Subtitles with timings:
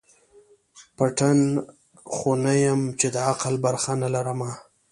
[0.95, 1.37] پتڼ
[2.13, 4.51] خو نه یم چي د عقل برخه نه لرمه